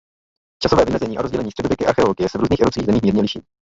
Časové 0.63 0.85
vymezení 0.85 1.17
a 1.17 1.21
rozdělení 1.21 1.51
středověké 1.51 1.85
archeologie 1.85 2.29
se 2.29 2.37
v 2.37 2.41
různých 2.41 2.59
evropských 2.59 2.85
zemích 2.85 3.03
mírně 3.03 3.21
liší. 3.21 3.41